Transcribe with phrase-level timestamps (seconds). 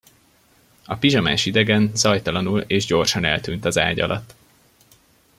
[0.85, 4.33] A pizsamás idegen zajtalanul és gyorsan eltűnt az ágy alatt.